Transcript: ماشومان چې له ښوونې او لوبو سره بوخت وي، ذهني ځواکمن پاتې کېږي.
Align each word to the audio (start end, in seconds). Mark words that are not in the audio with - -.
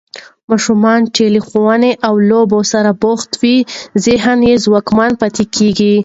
ماشومان 0.49 1.01
چې 1.15 1.23
له 1.33 1.39
ښوونې 1.47 1.91
او 2.07 2.13
لوبو 2.29 2.59
سره 2.73 2.91
بوخت 3.03 3.31
وي، 3.41 3.57
ذهني 4.05 4.53
ځواکمن 4.63 5.11
پاتې 5.21 5.43
کېږي. 5.55 5.95